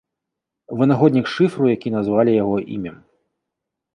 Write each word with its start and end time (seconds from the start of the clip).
Вынаходнік 0.79 1.25
шыфру, 1.33 1.65
які 1.75 1.93
назвалі 1.97 2.31
яго 2.43 2.55
імем. 2.79 2.97